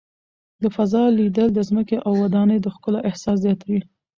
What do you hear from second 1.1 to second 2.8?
لیدل د ځمکې او ودانیو د